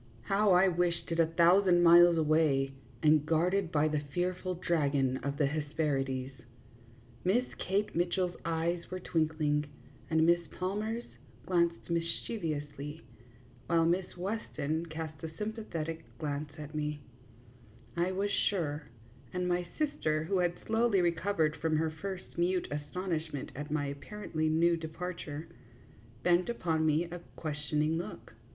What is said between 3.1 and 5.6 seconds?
guarded by the fearful dragon of the